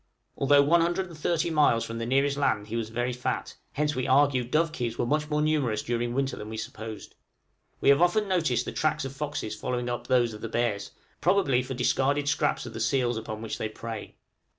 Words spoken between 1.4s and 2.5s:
miles from the nearest